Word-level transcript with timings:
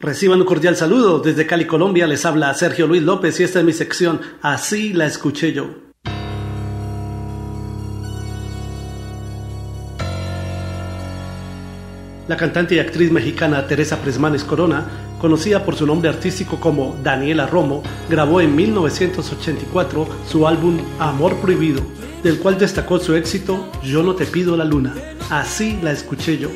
Reciban 0.00 0.38
un 0.40 0.46
cordial 0.46 0.76
saludo. 0.76 1.18
Desde 1.18 1.44
Cali, 1.44 1.66
Colombia, 1.66 2.06
les 2.06 2.24
habla 2.24 2.54
Sergio 2.54 2.86
Luis 2.86 3.02
López 3.02 3.40
y 3.40 3.42
esta 3.42 3.58
es 3.58 3.64
mi 3.64 3.72
sección 3.72 4.20
Así 4.42 4.92
la 4.92 5.06
escuché 5.06 5.52
yo. 5.52 5.70
La 12.28 12.36
cantante 12.36 12.76
y 12.76 12.78
actriz 12.78 13.10
mexicana 13.10 13.66
Teresa 13.66 14.00
Presmanes 14.00 14.44
Corona, 14.44 14.86
conocida 15.20 15.64
por 15.64 15.74
su 15.74 15.84
nombre 15.84 16.10
artístico 16.10 16.60
como 16.60 16.96
Daniela 17.02 17.46
Romo, 17.46 17.82
grabó 18.08 18.40
en 18.40 18.54
1984 18.54 20.06
su 20.28 20.46
álbum 20.46 20.78
Amor 21.00 21.34
Prohibido, 21.40 21.82
del 22.22 22.38
cual 22.38 22.56
destacó 22.56 23.00
su 23.00 23.16
éxito 23.16 23.68
Yo 23.82 24.04
no 24.04 24.14
te 24.14 24.26
pido 24.26 24.56
la 24.56 24.64
luna. 24.64 24.94
Así 25.28 25.76
la 25.82 25.90
escuché 25.90 26.38
yo. 26.38 26.50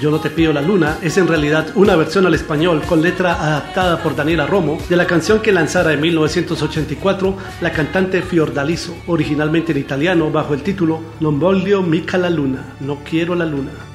Yo 0.00 0.10
no 0.10 0.18
te 0.18 0.30
pido 0.30 0.54
la 0.54 0.62
luna 0.62 0.96
es 1.02 1.18
en 1.18 1.28
realidad 1.28 1.72
una 1.74 1.94
versión 1.94 2.24
al 2.24 2.32
español 2.32 2.80
con 2.88 3.02
letra 3.02 3.34
adaptada 3.34 4.02
por 4.02 4.16
Daniela 4.16 4.46
Romo 4.46 4.78
de 4.88 4.96
la 4.96 5.06
canción 5.06 5.40
que 5.40 5.52
lanzara 5.52 5.92
en 5.92 6.00
1984 6.00 7.36
la 7.60 7.70
cantante 7.70 8.22
Fiordaliso, 8.22 8.96
originalmente 9.06 9.72
en 9.72 9.78
italiano 9.78 10.30
bajo 10.30 10.54
el 10.54 10.62
título 10.62 11.00
Non 11.20 11.38
voglio 11.38 11.82
mica 11.82 12.16
la 12.16 12.30
luna, 12.30 12.76
no 12.80 13.00
quiero 13.04 13.34
la 13.34 13.44
luna. 13.44 13.89